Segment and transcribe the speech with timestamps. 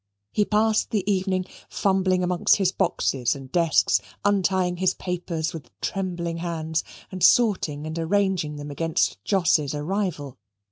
[0.31, 6.37] He passed the evening fumbling amongst his boxes and desks, untying his papers with trembling
[6.37, 10.39] hands, and sorting and arranging them against Jos's arrival.